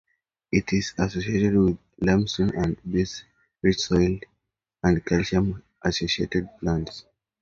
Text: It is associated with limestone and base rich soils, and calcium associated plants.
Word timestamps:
It 0.51 0.73
is 0.73 0.95
associated 0.97 1.55
with 1.55 1.77
limestone 1.99 2.55
and 2.55 2.75
base 2.91 3.23
rich 3.61 3.81
soils, 3.81 4.21
and 4.81 5.05
calcium 5.05 5.61
associated 5.83 6.49
plants. 6.59 7.05